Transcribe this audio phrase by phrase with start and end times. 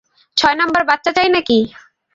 [0.37, 1.57] ছয় নম্বর বাচ্চা চাই নাকি?